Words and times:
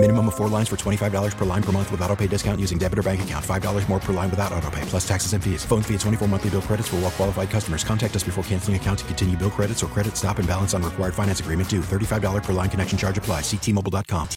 Minimum 0.00 0.28
of 0.28 0.36
four 0.36 0.46
lines 0.48 0.68
for 0.68 0.76
$25 0.76 1.36
per 1.36 1.44
line 1.44 1.62
per 1.62 1.72
month 1.72 1.90
with 1.90 2.00
auto 2.02 2.14
pay 2.14 2.28
discount 2.28 2.60
using 2.60 2.78
debit 2.78 3.00
or 3.00 3.02
bank 3.02 3.20
account. 3.22 3.44
$5 3.44 3.88
more 3.88 3.98
per 3.98 4.12
line 4.12 4.30
without 4.30 4.52
auto 4.52 4.70
pay, 4.70 4.80
plus 4.82 5.06
taxes 5.06 5.32
and 5.32 5.42
fees. 5.42 5.64
Phone 5.64 5.82
fee 5.82 5.94
at 5.94 6.00
24 6.00 6.28
monthly 6.28 6.50
bill 6.50 6.62
credits 6.62 6.86
for 6.86 6.96
all 6.96 7.02
well 7.02 7.10
qualified 7.10 7.50
customers. 7.50 7.82
Contact 7.82 8.14
us 8.14 8.22
before 8.22 8.44
canceling 8.44 8.76
account 8.76 9.00
to 9.00 9.04
continue 9.06 9.36
bill 9.36 9.50
credits 9.50 9.82
or 9.82 9.88
credit 9.88 10.16
stop 10.16 10.38
and 10.38 10.46
balance 10.46 10.72
on 10.72 10.84
required 10.84 11.14
finance 11.14 11.40
agreement 11.40 11.68
due. 11.68 11.80
$35 11.80 12.44
per 12.44 12.52
line 12.52 12.70
connection 12.70 12.96
charge 12.96 13.18
apply. 13.18 13.40
Ctmobile.com. 13.40 14.28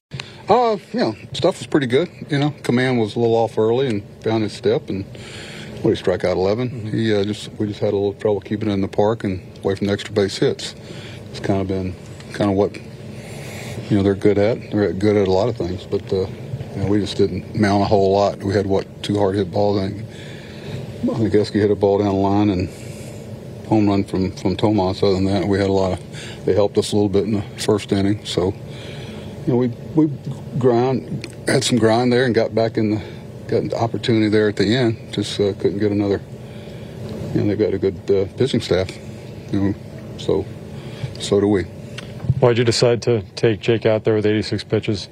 Uh, 0.50 0.78
you 0.94 1.00
know, 1.00 1.16
stuff 1.34 1.60
was 1.60 1.68
pretty 1.68 1.86
good. 1.86 2.10
You 2.32 2.40
know, 2.40 2.56
command 2.64 3.00
was 3.00 3.16
a 3.16 3.20
little 3.20 3.36
off 3.36 3.56
early 3.56 3.86
and 3.86 4.04
found 4.24 4.42
his 4.42 4.54
step 4.54 4.90
and 4.90 5.06
what 5.84 5.92
he 5.92 5.96
struck 5.96 6.24
out 6.24 6.38
11. 6.38 6.70
Mm-hmm. 6.72 6.88
He 6.88 7.14
uh, 7.14 7.24
just 7.24 7.52
we 7.60 7.68
just 7.68 7.82
had 7.82 7.94
a 7.94 7.98
little 7.98 8.14
trouble 8.14 8.42
keeping 8.42 8.68
it 8.68 8.74
in 8.74 8.82
the 8.82 8.88
park 8.88 9.24
and 9.24 9.40
away 9.64 9.76
from 9.76 9.86
the 9.86 9.94
extra 9.94 10.12
base 10.12 10.38
hits. 10.38 10.74
It's 11.30 11.40
kind 11.40 11.62
of 11.62 11.68
been 11.68 11.94
kind 12.34 12.50
of 12.50 12.58
what 12.58 12.76
you 13.92 13.98
know 13.98 14.04
they're 14.04 14.16
good 14.16 14.38
at. 14.38 14.72
They're 14.72 14.94
good 14.94 15.18
at 15.18 15.28
a 15.28 15.32
lot 15.32 15.50
of 15.50 15.58
things, 15.58 15.86
but 15.86 16.02
uh, 16.14 16.26
you 16.76 16.78
know, 16.78 16.88
we 16.88 17.02
just 17.02 17.18
didn't 17.18 17.60
mount 17.60 17.84
a 17.84 17.86
whole 17.86 18.14
lot. 18.14 18.42
We 18.42 18.54
had 18.54 18.66
what 18.66 19.04
two 19.04 19.18
hard 19.20 19.36
hit 19.36 19.52
balls. 19.52 19.80
I 19.82 19.90
think 21.18 21.36
I 21.36 21.38
Eske 21.38 21.56
hit 21.56 21.70
a 21.70 21.76
ball 21.76 21.98
down 21.98 22.08
the 22.08 22.14
line 22.14 22.50
and 22.52 22.70
home 23.68 23.90
run 23.90 24.06
from 24.06 24.32
from 24.32 24.56
Tomas. 24.56 25.04
Other 25.04 25.16
than 25.16 25.26
that, 25.26 25.46
we 25.46 25.60
had 25.60 25.70
a 25.70 25.74
lot 25.74 26.00
of. 26.00 26.46
They 26.46 26.54
helped 26.54 26.78
us 26.78 26.94
a 26.94 26.96
little 26.96 27.10
bit 27.10 27.26
in 27.26 27.34
the 27.34 27.42
first 27.60 27.92
inning. 27.92 28.26
So 28.26 28.54
you 29.46 29.48
know 29.48 29.58
we 29.58 29.68
we 29.94 30.10
grind 30.58 31.28
had 31.46 31.66
some 31.66 31.78
grind 31.78 32.14
there 32.14 32.24
and 32.24 32.34
got 32.34 32.56
back 32.56 32.78
in 32.78 32.92
the 32.92 33.04
got 33.50 33.62
an 33.62 33.74
opportunity 33.74 34.30
there 34.30 34.48
at 34.48 34.56
the 34.56 34.74
end. 34.74 35.14
Just 35.14 35.38
uh, 35.38 35.52
couldn't 35.60 35.80
get 35.80 35.92
another. 35.92 36.22
You 37.34 37.42
know 37.42 37.48
they've 37.48 37.60
got 37.60 37.74
a 37.74 37.78
good 37.78 38.10
uh, 38.10 38.34
pitching 38.38 38.62
staff. 38.62 38.90
You 39.52 39.60
know, 39.60 39.76
so 40.18 40.46
so 41.20 41.42
do 41.42 41.50
we. 41.50 41.66
Why'd 42.42 42.58
you 42.58 42.64
decide 42.64 43.04
to 43.04 43.22
take 43.36 43.60
Jake 43.60 43.86
out 43.86 44.04
there 44.04 44.16
with 44.16 44.26
86 44.26 44.64
pitches? 44.64 45.10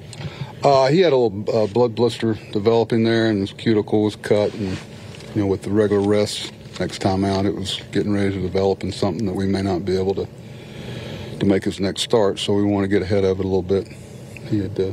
Uh, 0.64 0.88
he 0.88 0.98
had 0.98 1.12
a 1.12 1.16
little 1.16 1.62
uh, 1.62 1.68
blood 1.68 1.94
blister 1.94 2.34
developing 2.50 3.04
there, 3.04 3.30
and 3.30 3.38
his 3.38 3.52
cuticle 3.52 4.02
was 4.02 4.16
cut. 4.16 4.52
And 4.52 4.76
you 5.36 5.42
know, 5.42 5.46
with 5.46 5.62
the 5.62 5.70
regular 5.70 6.02
rest, 6.02 6.52
next 6.80 6.98
time 6.98 7.24
out, 7.24 7.46
it 7.46 7.54
was 7.54 7.80
getting 7.92 8.12
ready 8.12 8.34
to 8.34 8.40
develop 8.40 8.82
in 8.82 8.90
something 8.90 9.26
that 9.26 9.34
we 9.34 9.46
may 9.46 9.62
not 9.62 9.84
be 9.84 9.96
able 9.96 10.12
to 10.16 10.26
to 11.38 11.46
make 11.46 11.62
his 11.62 11.78
next 11.78 12.02
start. 12.02 12.40
So 12.40 12.52
we 12.52 12.64
want 12.64 12.82
to 12.82 12.88
get 12.88 13.00
ahead 13.00 13.22
of 13.22 13.38
it 13.38 13.44
a 13.44 13.48
little 13.48 13.62
bit. 13.62 13.86
He 14.48 14.58
had 14.58 14.80
uh, 14.80 14.92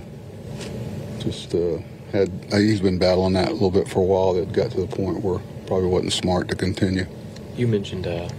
just 1.17 1.55
uh, 1.55 1.79
had 2.11 2.29
he's 2.51 2.81
been 2.81 2.99
battling 2.99 3.33
that 3.33 3.49
a 3.49 3.53
little 3.53 3.71
bit 3.71 3.89
for 3.89 4.01
a 4.01 4.05
while. 4.05 4.35
That 4.35 4.53
got 4.53 4.69
to 4.71 4.81
the 4.81 4.95
point 4.95 5.23
where 5.23 5.39
probably 5.65 5.89
wasn't 5.89 6.13
smart 6.13 6.49
to 6.49 6.55
continue. 6.55 7.07
You 7.55 7.65
mentioned 7.65 8.05
uh, 8.05 8.29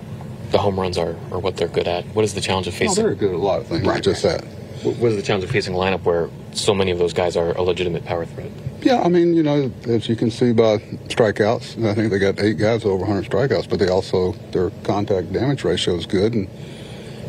the 0.50 0.58
home 0.58 0.78
runs 0.78 0.96
are, 0.98 1.16
are 1.30 1.38
what 1.38 1.56
they're 1.56 1.68
good 1.68 1.88
at. 1.88 2.04
What 2.06 2.24
is 2.24 2.34
the 2.34 2.41
challenge 2.41 2.66
of 2.66 2.74
facing? 2.74 3.04
Oh, 3.04 3.08
they're 3.08 3.14
good 3.14 3.30
at 3.30 3.34
a 3.34 3.38
lot 3.38 3.60
of 3.60 3.66
things, 3.66 3.86
right. 3.86 4.02
just 4.02 4.22
that. 4.22 4.44
What 4.82 5.10
is 5.10 5.16
the 5.16 5.22
challenge 5.22 5.44
of 5.44 5.50
facing 5.50 5.74
a 5.74 5.77
lineup 5.77 6.04
where 6.04 6.30
so 6.52 6.72
many 6.72 6.92
of 6.92 6.98
those 6.98 7.12
guys 7.12 7.36
are 7.36 7.50
a 7.56 7.62
legitimate 7.62 8.04
power 8.04 8.24
threat? 8.24 8.50
Yeah, 8.80 9.02
I 9.02 9.08
mean, 9.08 9.34
you 9.34 9.42
know, 9.42 9.72
as 9.88 10.08
you 10.08 10.14
can 10.14 10.30
see 10.30 10.52
by 10.52 10.78
strikeouts, 11.08 11.84
I 11.84 11.94
think 11.94 12.10
they 12.10 12.19
got 12.19 12.38
eight 12.38 12.58
guys 12.58 12.84
over 12.84 13.04
100 13.04 13.28
strikeouts, 13.28 13.69
but 13.69 13.80
they 13.80 13.88
also 13.88 14.32
their 14.52 14.70
contact 14.84 15.32
damage 15.32 15.64
ratio 15.64 15.96
is 15.96 16.06
good, 16.06 16.32
and 16.32 16.48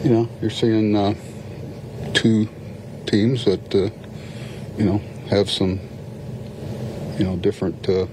you 0.03 0.11
know, 0.11 0.29
you're 0.41 0.51
seeing 0.51 0.95
uh, 0.95 1.15
two 2.13 2.47
teams 3.07 3.45
that 3.45 3.73
uh, 3.73 3.89
you 4.77 4.85
know 4.85 5.01
have 5.29 5.49
some 5.49 5.79
you 7.17 7.25
know 7.25 7.35
different 7.35 7.89
uh, 7.89 8.05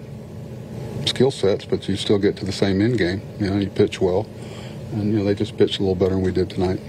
skill 1.05 1.31
sets, 1.31 1.67
but 1.67 1.87
you 1.89 1.97
still 1.97 2.19
get 2.19 2.37
to 2.39 2.47
the 2.47 2.53
same 2.53 2.81
end 2.81 2.97
game. 2.97 3.21
You 3.39 3.51
know, 3.51 3.59
you 3.59 3.69
pitch 3.69 4.01
well 4.01 4.27
and 4.93 5.13
you 5.13 5.19
know 5.19 5.25
they 5.25 5.35
just 5.35 5.57
pitched 5.57 5.79
a 5.79 5.83
little 5.83 5.95
better 5.95 6.15
than 6.15 6.23
we 6.23 6.33
did 6.33 6.51
tonight. 6.51 6.81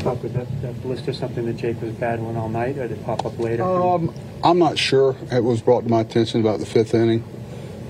Pop, 0.00 0.22
was 0.22 0.32
that, 0.32 0.62
that 0.62 0.82
blister 0.82 1.12
something 1.12 1.46
that 1.46 1.56
Jake 1.56 1.80
was 1.80 1.92
battling 1.92 2.36
all 2.36 2.48
night, 2.48 2.76
or 2.76 2.88
did 2.88 2.98
it 2.98 3.04
pop 3.04 3.24
up 3.24 3.38
later? 3.38 3.62
Um, 3.62 4.14
I'm 4.42 4.58
not 4.58 4.78
sure. 4.78 5.16
It 5.32 5.42
was 5.42 5.62
brought 5.62 5.84
to 5.84 5.88
my 5.88 6.00
attention 6.00 6.40
about 6.40 6.60
the 6.60 6.66
fifth 6.66 6.94
inning, 6.94 7.24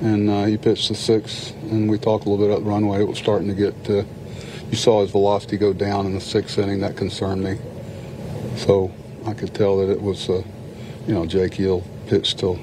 and 0.00 0.30
uh, 0.30 0.44
he 0.44 0.56
pitched 0.56 0.88
the 0.88 0.94
sixth, 0.94 1.54
and 1.70 1.90
we 1.90 1.98
talked 1.98 2.26
a 2.26 2.28
little 2.28 2.44
bit 2.44 2.52
about 2.52 2.64
the 2.64 2.70
runway. 2.70 3.00
It 3.00 3.08
was 3.08 3.18
starting 3.18 3.48
to 3.48 3.54
get. 3.54 3.90
Uh, 3.90 4.04
you 4.70 4.76
saw 4.76 5.02
his 5.02 5.10
velocity 5.10 5.56
go 5.56 5.72
down 5.72 6.06
in 6.06 6.14
the 6.14 6.20
sixth 6.20 6.58
inning. 6.58 6.80
That 6.80 6.96
concerned 6.96 7.42
me. 7.42 7.58
So 8.56 8.92
I 9.26 9.34
could 9.34 9.54
tell 9.54 9.78
that 9.78 9.90
it 9.90 10.00
was, 10.00 10.28
uh, 10.28 10.42
you 11.06 11.14
know, 11.14 11.26
Jake 11.26 11.54
he'll 11.54 11.82
pitch 12.06 12.36
till 12.36 12.56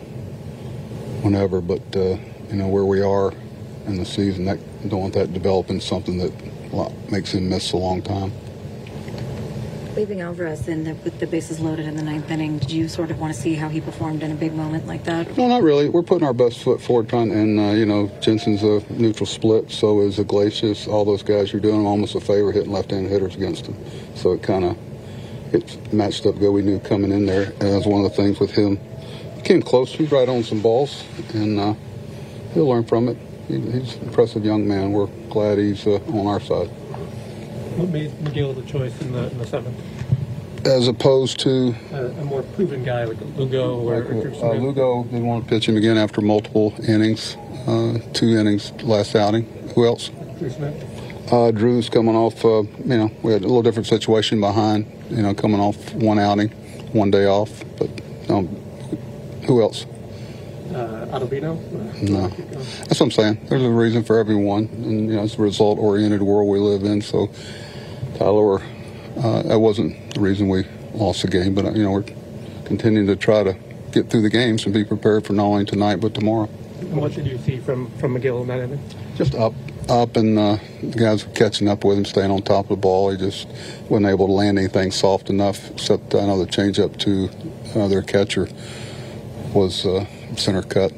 whenever, 1.24 1.62
but 1.62 1.82
uh, 1.96 2.18
you 2.50 2.56
know 2.56 2.68
where 2.68 2.86
we 2.86 3.02
are 3.02 3.34
in 3.88 3.98
the 3.98 4.06
season. 4.06 4.46
That 4.46 4.60
don't 4.90 5.02
want 5.02 5.14
that 5.14 5.34
developing 5.34 5.80
something 5.80 6.18
that 6.18 6.32
makes 7.12 7.34
him 7.34 7.50
miss 7.50 7.72
a 7.74 7.78
long 7.78 8.02
time. 8.02 8.32
Leaving 9.96 10.22
Alvarez 10.22 10.70
in 10.70 10.86
the, 10.86 10.94
with 10.96 11.20
the 11.20 11.28
bases 11.28 11.60
loaded 11.60 11.86
in 11.86 11.98
the 11.98 12.02
ninth 12.02 12.32
inning, 12.32 12.60
did 12.60 12.72
you 12.72 12.88
sort 12.88 13.12
of 13.12 13.20
want 13.20 13.34
to 13.34 13.40
see 13.40 13.56
how 13.56 13.68
he 13.68 13.82
performed 13.82 14.24
in 14.24 14.32
a 14.32 14.36
big 14.36 14.54
moment 14.54 14.88
like 14.88 15.04
that? 15.04 15.36
No, 15.36 15.50
not 15.50 15.64
really. 15.64 15.90
We're 15.90 16.02
putting 16.02 16.26
our 16.26 16.34
best 16.34 16.64
foot 16.64 16.82
forward, 16.82 17.10
trying, 17.10 17.32
and 17.32 17.60
uh, 17.60 17.72
you 17.74 17.86
know, 17.86 18.10
Jansen's 18.22 18.64
a 18.64 18.82
neutral 18.94 19.26
split, 19.26 19.70
so 19.70 20.00
is 20.00 20.18
Iglesias. 20.18 20.88
All 20.88 21.04
those 21.04 21.24
guys, 21.24 21.52
you're 21.52 21.62
doing 21.62 21.76
them 21.78 21.86
almost 21.86 22.16
a 22.16 22.22
favor 22.22 22.54
hitting 22.54 22.72
left-handed 22.72 23.12
hitters 23.12 23.36
against 23.36 23.66
them. 23.66 23.78
So 24.16 24.32
it 24.32 24.42
kind 24.42 24.64
of 24.64 24.78
it 25.54 25.94
matched 25.94 26.26
up 26.26 26.40
good. 26.40 26.52
We 26.52 26.62
knew 26.62 26.80
coming 26.80 27.12
in 27.12 27.26
there, 27.26 27.52
and 27.52 27.60
that's 27.60 27.86
one 27.86 28.06
of 28.06 28.10
the 28.10 28.16
things 28.16 28.40
with 28.40 28.52
him. 28.52 28.80
He 29.36 29.42
came 29.42 29.62
close. 29.62 29.92
He's 29.94 30.10
right 30.10 30.30
on 30.30 30.44
some 30.44 30.62
balls, 30.62 31.04
and 31.34 31.60
uh, 31.60 31.74
he'll 32.54 32.70
learn 32.70 32.86
from 32.86 33.10
it 33.10 33.18
he's 33.52 33.96
an 33.96 34.04
impressive 34.04 34.46
young 34.46 34.68
man. 34.68 34.92
We're 34.92 35.08
glad 35.30 35.58
he's 35.58 35.86
uh, 35.86 36.00
on 36.08 36.28
our 36.28 36.40
side. 36.40 36.68
What 37.78 37.90
made 37.90 38.12
Megill 38.12 38.56
the 38.56 38.64
choice 38.64 39.00
in 39.02 39.12
the, 39.14 39.30
in 39.32 39.38
the 39.38 39.46
seventh? 39.48 39.80
As 40.66 40.88
opposed 40.88 41.40
to 41.40 41.74
uh, 41.92 41.98
a 41.98 42.26
more 42.26 42.44
proven 42.44 42.84
guy 42.84 43.06
like 43.06 43.20
Lugo 43.36 43.80
or, 43.80 44.04
like, 44.04 44.44
uh, 44.44 44.52
Lugo 44.54 45.04
didn't 45.06 45.26
want 45.26 45.44
to 45.44 45.50
pitch 45.50 45.68
him 45.68 45.76
again 45.76 45.98
after 45.98 46.22
multiple 46.22 46.74
innings, 46.88 47.36
uh, 47.68 47.98
two 48.14 48.38
innings 48.38 48.72
last 48.84 49.16
outing. 49.16 49.46
Who 49.74 49.86
else? 49.86 50.10
Drew 50.38 50.50
Smith. 50.50 51.32
Uh, 51.32 51.50
Drew's 51.52 51.90
coming 51.90 52.16
off. 52.16 52.44
Uh, 52.44 52.64
you 52.64 52.98
know, 52.98 53.12
we 53.24 53.32
had 53.32 53.42
a 53.42 53.48
little 53.48 53.64
different 53.64 53.88
situation 53.88 54.40
behind. 54.42 54.86
You 55.10 55.22
know, 55.24 55.34
coming 55.34 55.60
off 55.60 55.94
one 55.94 56.20
outing, 56.20 56.50
one 56.92 57.10
day 57.10 57.26
off. 57.26 57.64
But 57.78 57.90
um, 58.30 58.48
who 59.48 59.62
else? 59.62 59.86
Uh, 61.12 61.20
Ottavino? 61.20 62.02
No. 62.02 62.28
That's 62.28 63.00
what 63.00 63.02
I'm 63.02 63.12
saying. 63.12 63.46
There's 63.50 63.64
a 63.64 63.70
reason 63.70 64.04
for 64.04 64.18
everyone, 64.18 64.66
and 64.74 65.10
you 65.10 65.16
know, 65.16 65.24
it's 65.24 65.36
a 65.38 65.42
result-oriented 65.42 66.22
world 66.22 66.50
we 66.50 66.60
live 66.60 66.84
in. 66.84 67.02
So, 67.02 67.30
Tyler, 68.18 68.62
uh, 69.18 69.44
that 69.44 69.60
wasn't 69.60 70.14
the 70.14 70.20
reason 70.20 70.48
we 70.48 70.66
lost 70.94 71.22
the 71.22 71.28
game, 71.28 71.54
but 71.56 71.76
you 71.76 71.84
know, 71.84 71.92
we're 71.92 72.06
continuing 72.66 73.08
to 73.08 73.16
try 73.16 73.44
to 73.44 73.56
get 73.92 74.10
through 74.10 74.22
the 74.22 74.30
games 74.30 74.66
and 74.66 74.74
be 74.74 74.84
prepared 74.84 75.26
for 75.26 75.34
not 75.34 75.44
only 75.44 75.66
tonight 75.66 75.98
but 75.98 76.14
tomorrow. 76.14 76.50
And 76.80 76.98
what 76.98 77.14
did 77.14 77.28
you 77.28 77.38
see 77.40 77.60
from 77.60 77.90
from 77.98 78.16
Megill 78.16 78.42
in 78.42 78.48
that 78.48 78.60
inning? 78.60 78.84
Just 79.16 79.36
up, 79.36 79.54
up, 79.90 80.16
and 80.16 80.38
uh, 80.40 80.58
the 80.82 80.98
guys 80.98 81.26
were 81.26 81.34
catching 81.34 81.68
up 81.68 81.84
with 81.84 81.98
him, 81.98 82.06
staying 82.06 82.32
on 82.32 82.42
top 82.42 82.66
of 82.66 82.70
the 82.70 82.76
ball. 82.78 83.12
He 83.12 83.18
just 83.18 83.48
wasn't 83.90 84.08
able 84.08 84.28
to 84.28 84.34
land 84.34 84.58
anything 84.58 84.92
soft 84.92 85.30
enough, 85.30 85.70
except 85.72 86.16
I 86.16 86.26
know 86.26 86.44
the 86.44 86.50
changeup 86.50 86.98
to 87.00 87.30
uh, 87.80 87.88
their 87.88 88.02
catcher 88.02 88.48
was 89.54 89.86
uh, 89.86 90.06
center 90.38 90.62
cut. 90.62 90.94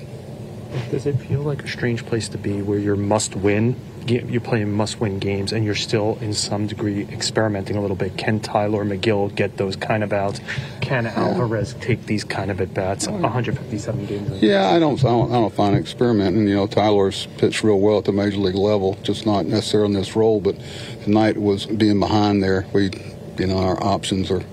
Does 0.89 1.05
it 1.05 1.13
feel 1.13 1.41
like 1.41 1.63
a 1.63 1.67
strange 1.67 2.05
place 2.05 2.27
to 2.29 2.38
be 2.38 2.61
where 2.61 2.79
you're 2.79 2.95
must 2.95 3.35
win? 3.35 3.75
You're 4.07 4.41
playing 4.41 4.73
must 4.73 4.99
win 4.99 5.19
games 5.19 5.53
and 5.53 5.63
you're 5.63 5.75
still, 5.75 6.17
in 6.19 6.33
some 6.33 6.67
degree, 6.67 7.03
experimenting 7.03 7.77
a 7.77 7.81
little 7.81 7.95
bit. 7.95 8.17
Can 8.17 8.39
Tyler 8.41 8.83
Megill 8.83 9.33
get 9.33 9.55
those 9.55 9.77
kind 9.77 10.03
of 10.03 10.11
outs? 10.11 10.41
Can 10.81 11.05
Alvarez 11.05 11.75
take 11.75 12.05
these 12.05 12.25
kind 12.25 12.51
of 12.51 12.59
at 12.59 12.73
bats? 12.73 13.08
157 13.08 14.05
games. 14.08 14.41
Yeah, 14.41 14.72
I 14.72 14.79
don't, 14.79 14.99
I 14.99 15.08
don't, 15.08 15.31
I 15.31 15.35
don't 15.35 15.53
find 15.53 15.78
experimenting. 15.78 16.47
You 16.47 16.55
know, 16.55 16.67
Tyler's 16.67 17.28
pitched 17.37 17.63
real 17.63 17.79
well 17.79 17.99
at 17.99 18.05
the 18.05 18.11
major 18.11 18.37
league 18.37 18.55
level, 18.55 18.97
just 19.03 19.25
not 19.25 19.46
necessarily 19.46 19.93
in 19.93 19.99
this 19.99 20.17
role. 20.17 20.41
But 20.41 20.58
tonight 21.03 21.37
was 21.37 21.66
being 21.66 21.99
behind 21.99 22.43
there. 22.43 22.66
We, 22.73 22.90
you 23.37 23.47
know, 23.47 23.58
our 23.58 23.81
options 23.81 24.29
are 24.31 24.43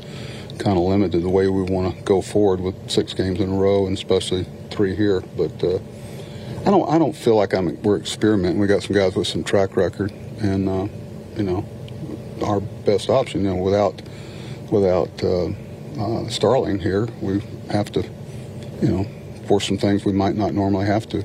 kind 0.60 0.76
of 0.76 0.84
limited 0.84 1.22
the 1.22 1.28
way 1.28 1.48
we 1.48 1.62
want 1.62 1.96
to 1.96 2.02
go 2.02 2.20
forward 2.20 2.60
with 2.60 2.90
six 2.90 3.12
games 3.14 3.40
in 3.40 3.50
a 3.50 3.56
row, 3.56 3.86
and 3.86 3.96
especially 3.96 4.46
three 4.70 4.94
here. 4.94 5.22
But 5.36 5.64
uh, 5.64 5.78
I 6.60 6.70
don't 6.70 6.88
I 6.88 6.98
don't 6.98 7.14
feel 7.16 7.34
like 7.34 7.54
I'm 7.54 7.80
we're 7.82 7.98
experimenting. 7.98 8.60
We 8.60 8.66
got 8.66 8.82
some 8.82 8.94
guys 8.94 9.16
with 9.16 9.26
some 9.26 9.42
track 9.42 9.76
record, 9.76 10.12
and 10.40 10.68
uh, 10.68 10.86
you 11.36 11.42
know, 11.42 11.64
our 12.44 12.60
best 12.60 13.08
option. 13.08 13.44
You 13.44 13.54
know, 13.54 13.62
without 13.62 14.02
without 14.70 15.24
uh, 15.24 15.48
uh, 15.98 16.28
Starling 16.28 16.78
here, 16.78 17.08
we 17.20 17.40
have 17.70 17.90
to, 17.92 18.02
you 18.80 18.88
know, 18.88 19.06
force 19.46 19.66
some 19.66 19.78
things 19.78 20.04
we 20.04 20.12
might 20.12 20.36
not 20.36 20.54
normally 20.54 20.86
have 20.86 21.08
to. 21.08 21.24